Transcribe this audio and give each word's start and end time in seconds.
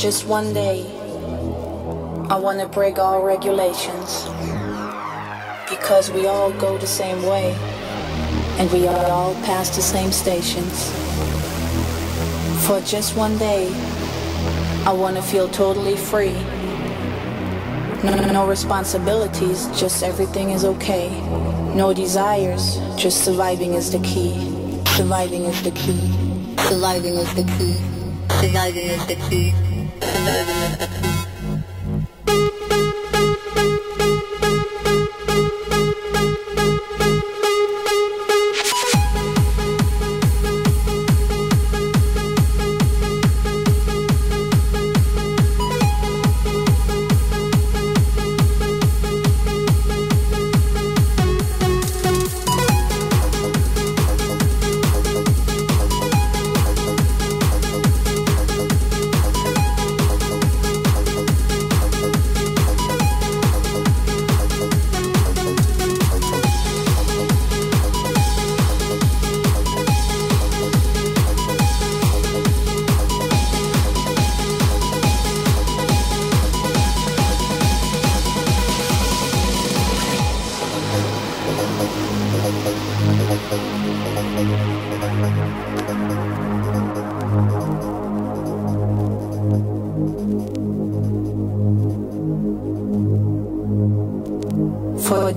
Just 0.00 0.26
one 0.26 0.54
day, 0.54 0.80
I 2.30 2.38
want 2.38 2.58
to 2.58 2.66
break 2.66 2.98
all 2.98 3.22
regulations. 3.22 4.24
Because 5.68 6.10
we 6.10 6.26
all 6.26 6.50
go 6.52 6.78
the 6.78 6.86
same 6.86 7.22
way, 7.22 7.52
and 8.56 8.72
we 8.72 8.86
all 8.86 9.34
past 9.44 9.74
the 9.74 9.82
same 9.82 10.10
stations. 10.10 10.90
For 12.66 12.80
just 12.80 13.14
one 13.14 13.36
day, 13.36 13.68
I 14.86 14.92
want 14.94 15.16
to 15.16 15.22
feel 15.22 15.50
totally 15.50 15.98
free. 15.98 16.32
No, 18.02 18.32
no 18.32 18.48
responsibilities, 18.48 19.66
just 19.78 20.02
everything 20.02 20.48
is 20.48 20.64
okay. 20.64 21.10
No 21.74 21.92
desires, 21.92 22.78
just 22.96 23.22
surviving 23.22 23.74
is 23.74 23.92
the 23.92 23.98
key. 23.98 24.32
Surviving 24.96 25.44
is 25.44 25.62
the 25.62 25.72
key. 25.72 26.00
Surviving 26.70 27.16
is 27.16 27.34
the 27.34 27.44
key. 27.58 27.76
Surviving 28.40 28.86
is 28.86 29.06
the 29.06 29.16
key. 29.28 29.69
Thank 30.30 30.94
you. 30.94 30.99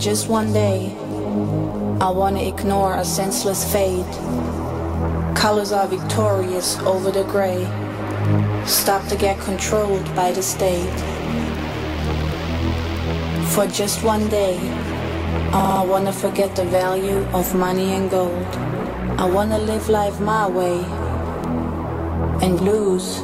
Just 0.04 0.28
one 0.28 0.52
day, 0.52 0.94
I 2.02 2.10
want 2.10 2.36
to 2.36 2.46
ignore 2.46 2.98
a 2.98 3.06
senseless 3.06 3.64
fate. 3.72 4.06
Colors 5.34 5.72
are 5.72 5.88
victorious 5.88 6.78
over 6.80 7.10
the 7.10 7.24
gray. 7.24 7.64
Stop 8.66 9.08
to 9.08 9.16
get 9.16 9.40
controlled 9.40 10.04
by 10.14 10.34
the 10.34 10.44
state. 10.44 11.00
For 13.54 13.66
just 13.66 14.04
one 14.04 14.28
day, 14.28 14.58
oh, 15.54 15.84
I 15.84 15.86
want 15.86 16.06
to 16.08 16.12
forget 16.12 16.54
the 16.54 16.66
value 16.66 17.20
of 17.34 17.56
money 17.56 17.94
and 17.94 18.12
gold. 18.12 18.73
I 19.18 19.26
want 19.26 19.52
to 19.52 19.58
live 19.58 19.90
life 19.90 20.20
my 20.20 20.48
way 20.48 20.80
and 22.42 22.60
lose 22.62 23.22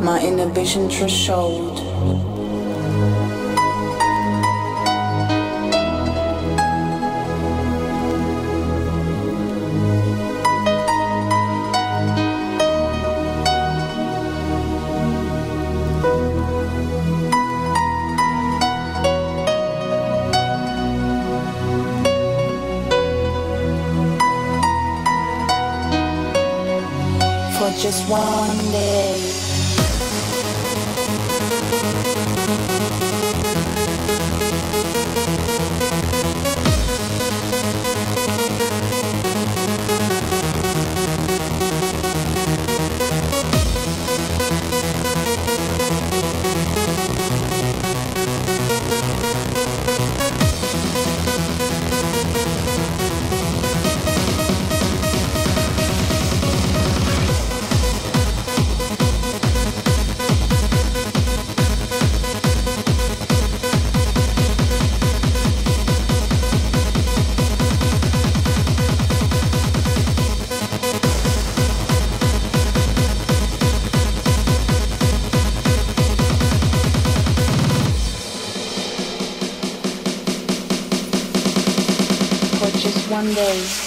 my 0.00 0.20
inhibition 0.22 0.88
threshold. 0.88 1.93
Just 27.84 28.08
one 28.08 28.73
windows 83.34 83.83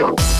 comme 0.00 0.39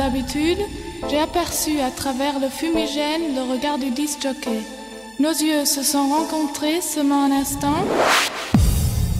d'habitude, 0.00 0.60
j'ai 1.10 1.18
aperçu 1.18 1.78
à 1.80 1.90
travers 1.90 2.40
le 2.40 2.48
fumigène 2.48 3.34
le 3.34 3.52
regard 3.52 3.76
du 3.76 3.90
disjockey. 3.90 4.62
Nos 5.18 5.28
yeux 5.32 5.66
se 5.66 5.82
sont 5.82 6.08
rencontrés 6.08 6.80
seulement 6.80 7.24
un 7.24 7.32
instant, 7.32 7.84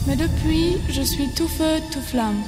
mais 0.06 0.16
depuis, 0.16 0.78
je 0.88 1.02
suis 1.02 1.28
tout 1.28 1.48
feu, 1.48 1.82
tout 1.92 2.00
flamme. 2.00 2.42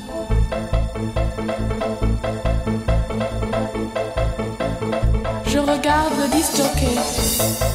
Je 5.47 5.59
regarde 5.59 6.15
le 6.19 6.29
disjockey. 6.35 7.72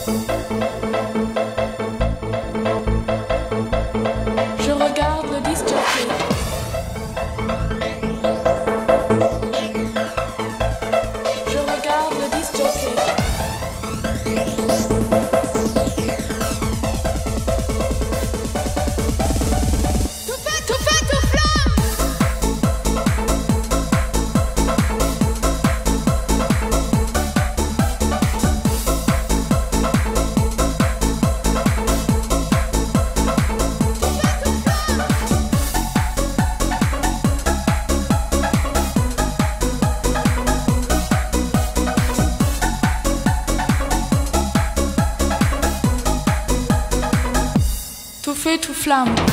Flamme. 48.88 49.27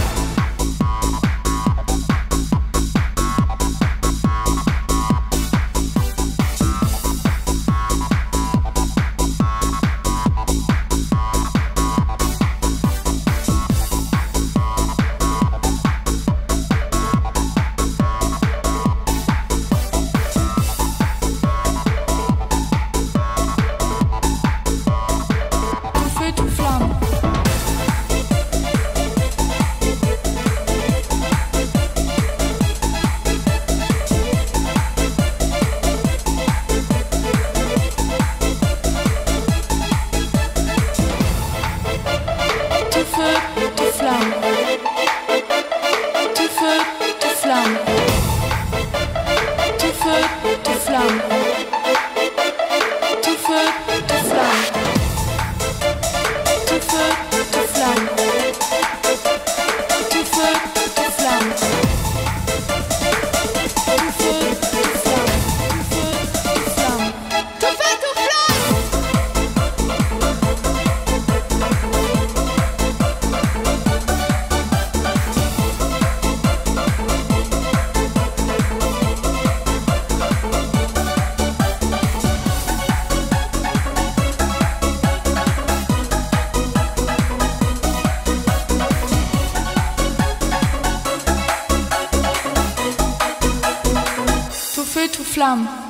Come. 95.45 95.84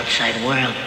outside 0.00 0.42
world. 0.42 0.79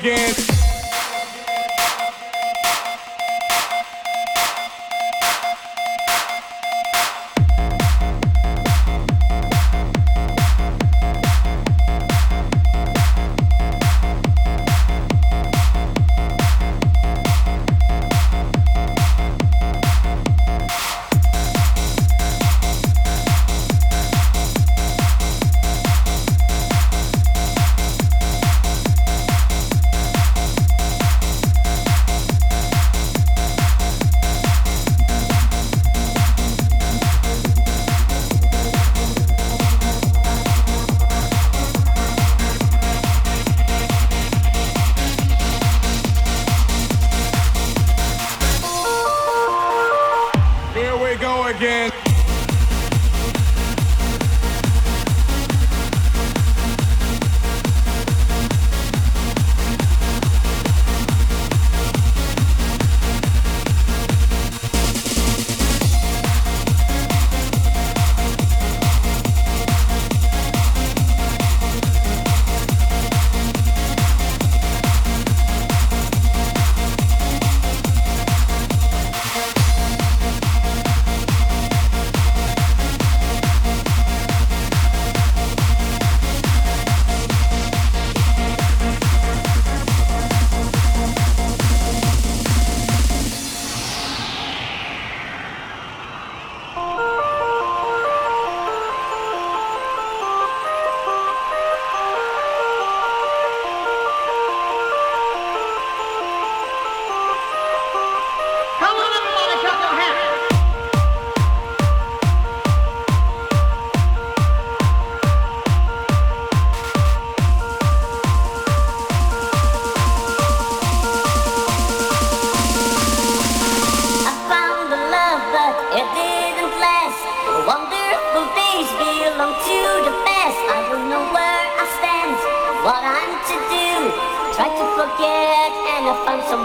again. 0.00 0.39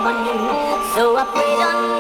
money. 0.06 0.38
So 0.94 1.18
I 1.18 1.26
prayed 1.34 1.62
on 1.66 1.95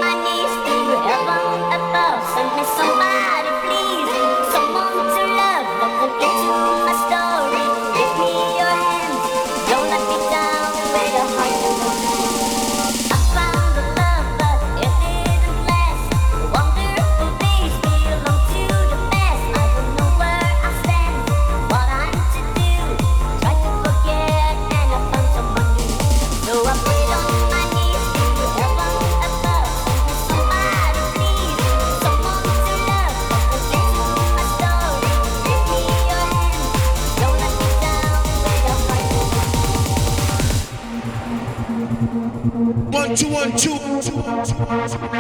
Thank 44.78 45.02
you. 45.04 45.15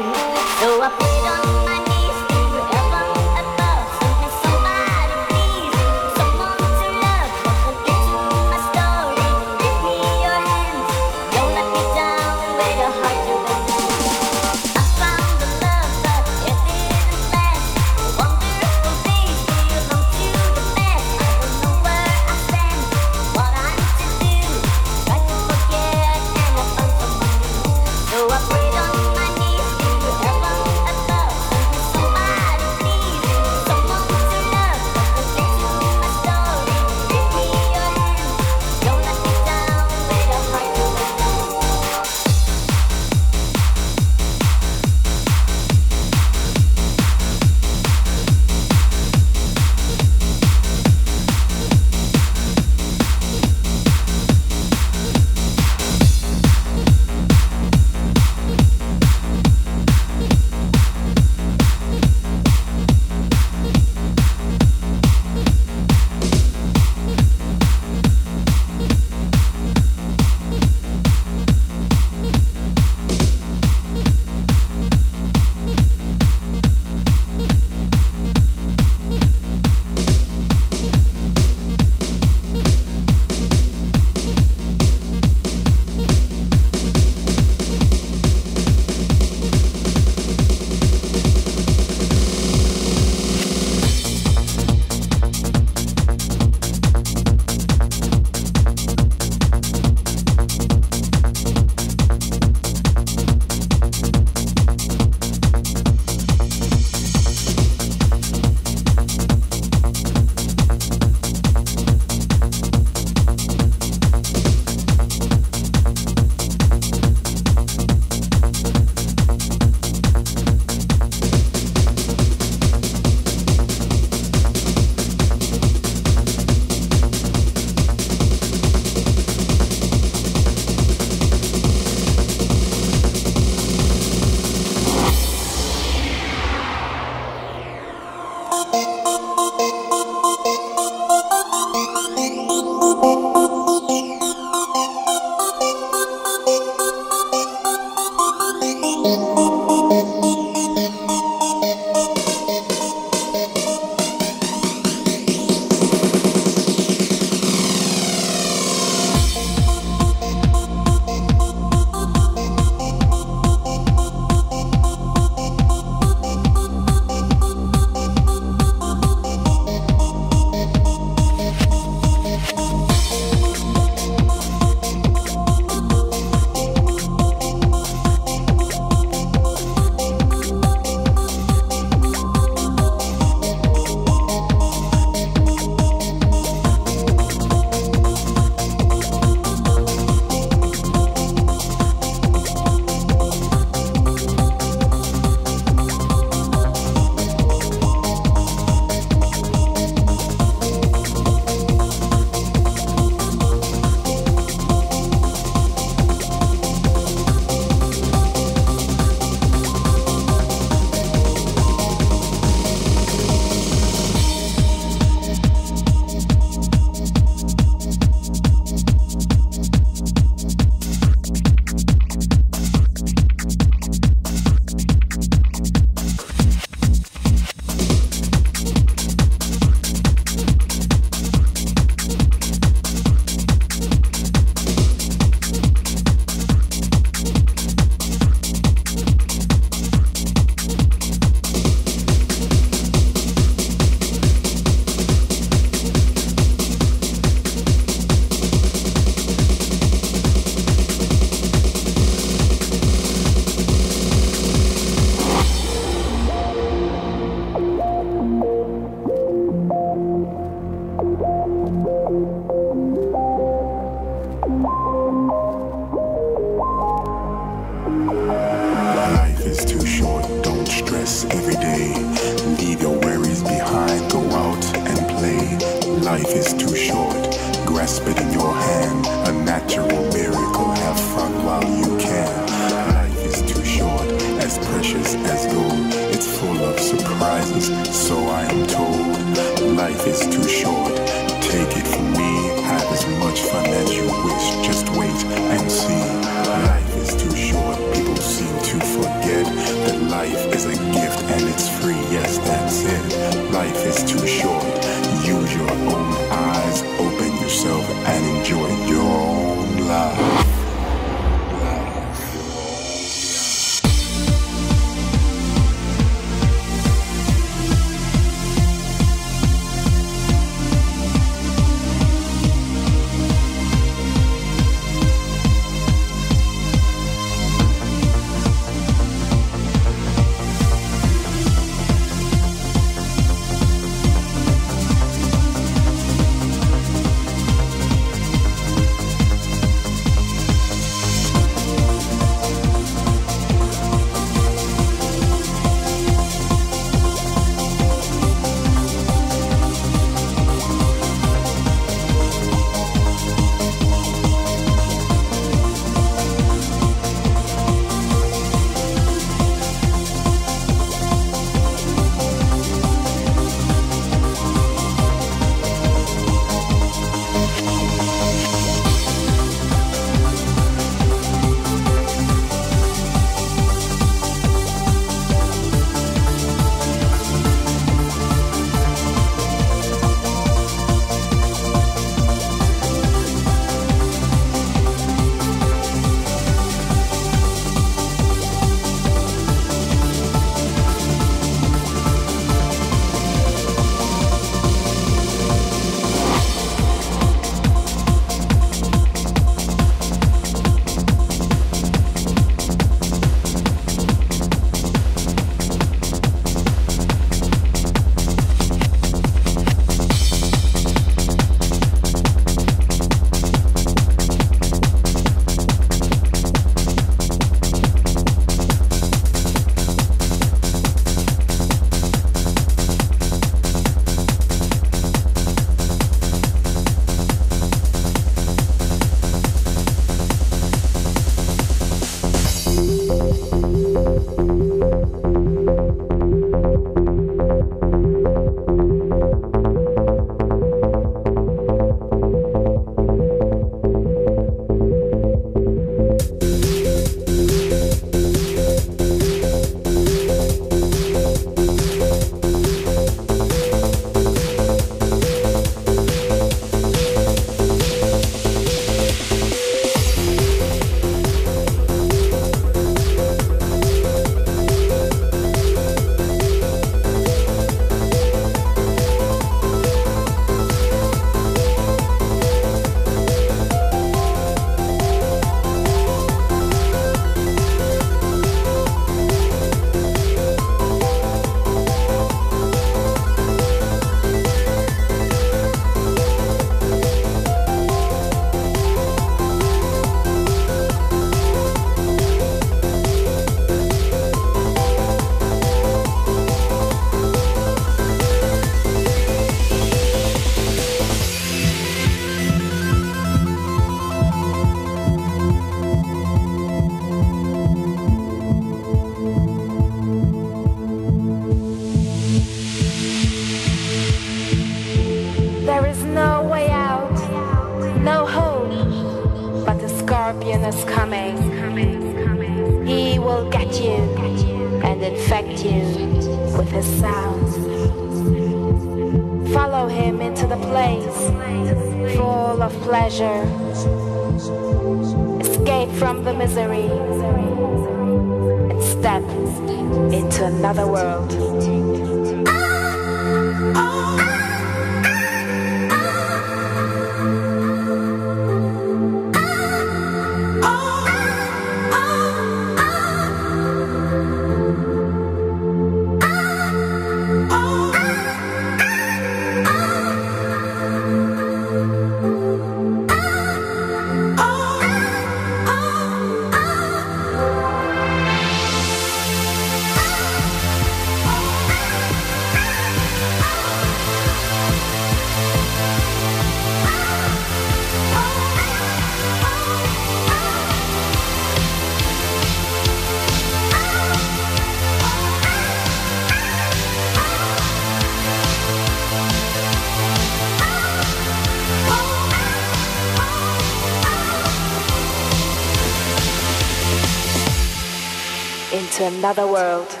Another 599.31 599.47
world. 599.47 600.00